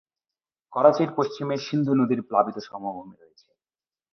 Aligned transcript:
করাচির 0.73 1.09
পশ্চিমে 1.17 1.55
সিন্ধু 1.65 1.93
নদীর 1.99 2.21
প্লাবিত 2.27 2.57
সমভূমি 2.67 3.15
রয়েছে। 3.15 3.47